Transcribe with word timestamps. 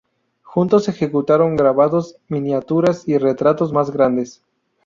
Juntos 0.41 0.89
ejecutaron 0.89 1.55
grabados, 1.55 2.17
miniaturas 2.27 3.07
y 3.07 3.19
retratos 3.19 3.71
más 3.71 3.91
grandes. 3.91 4.41